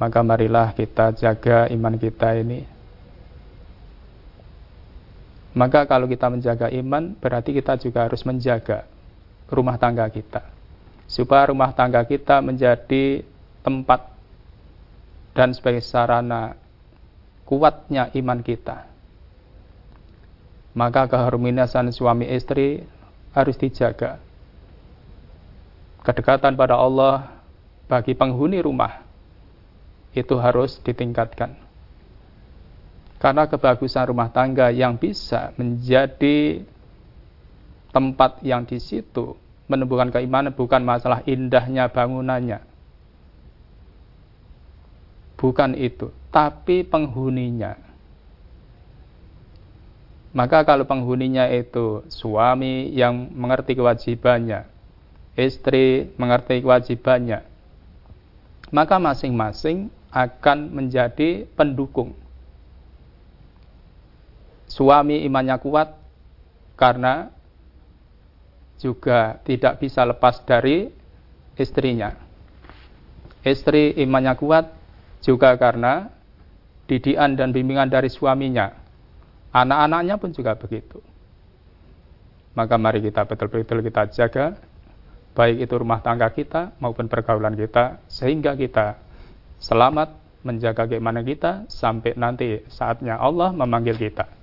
[0.00, 2.64] Maka marilah kita jaga iman kita ini
[5.50, 8.86] maka kalau kita menjaga iman, berarti kita juga harus menjaga
[9.50, 10.46] rumah tangga kita.
[11.10, 13.26] Supaya rumah tangga kita menjadi
[13.66, 14.14] tempat
[15.34, 16.54] dan sebagai sarana
[17.42, 18.86] kuatnya iman kita.
[20.70, 22.86] Maka keharmonisan suami istri
[23.34, 24.22] harus dijaga.
[26.06, 27.26] Kedekatan pada Allah
[27.90, 29.02] bagi penghuni rumah
[30.14, 31.69] itu harus ditingkatkan.
[33.20, 36.64] Karena kebagusan rumah tangga yang bisa menjadi
[37.92, 39.36] tempat yang di situ
[39.68, 42.64] menumbuhkan keimanan bukan masalah indahnya bangunannya.
[45.36, 47.76] Bukan itu, tapi penghuninya.
[50.32, 54.64] Maka kalau penghuninya itu suami yang mengerti kewajibannya,
[55.36, 57.44] istri mengerti kewajibannya,
[58.72, 62.16] maka masing-masing akan menjadi pendukung
[64.70, 65.98] suami imannya kuat
[66.78, 67.34] karena
[68.78, 70.88] juga tidak bisa lepas dari
[71.58, 72.14] istrinya.
[73.42, 74.70] Istri imannya kuat
[75.20, 76.08] juga karena
[76.86, 78.72] didikan dan bimbingan dari suaminya.
[79.50, 81.02] Anak-anaknya pun juga begitu.
[82.54, 84.54] Maka mari kita betul-betul kita jaga
[85.34, 88.98] baik itu rumah tangga kita maupun pergaulan kita sehingga kita
[89.62, 94.39] selamat menjaga keimanan kita sampai nanti saatnya Allah memanggil kita.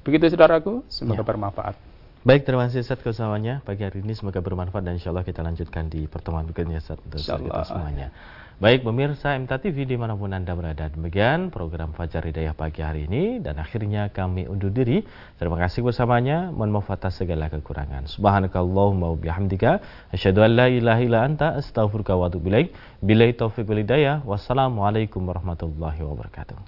[0.00, 1.28] Begitu saudaraku, semoga ya.
[1.28, 1.74] bermanfaat.
[2.20, 5.88] Baik, terima kasih Ustaz kesempatannya pagi hari ini semoga bermanfaat dan insya Allah kita lanjutkan
[5.88, 8.12] di pertemuan berikutnya Ustaz untuk kita semuanya.
[8.60, 13.08] Baik pemirsa MTA TV di mana pun Anda berada Demikian program Fajar Hidayah pagi hari
[13.08, 13.40] ini.
[13.40, 15.00] Dan akhirnya kami undur diri.
[15.40, 16.52] Terima kasih bersamanya.
[16.52, 18.04] Mohon maaf atas segala kekurangan.
[18.12, 19.80] Subhanakallahumma bihamdika.
[20.12, 22.52] Asyadu an la ilaha illa anta Astaghfirullah wa atubu
[23.00, 24.20] Bilai taufiq wal hidayah.
[24.28, 26.60] Wassalamualaikum warahmatullahi wabarakatuh